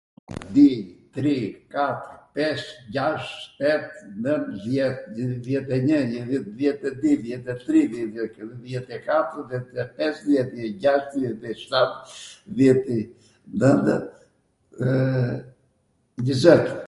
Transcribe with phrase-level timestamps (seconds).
[0.53, 0.69] di,
[1.13, 1.39] tri,
[1.73, 2.61] katr, pes,
[2.93, 3.85] gjasht, shtet,
[4.23, 4.99] nwnd, dhjet,
[5.45, 7.79] dhjet e njw, dhjet e di, dhjet e tri,
[8.63, 11.91] dhjet e katwr, dhjet e pes, dhjet e gjasht, dhjet e shtat,
[12.57, 12.97] dhjet e
[13.57, 13.95] nwndw,
[14.79, 15.41] www,
[16.23, 16.67] njwzet.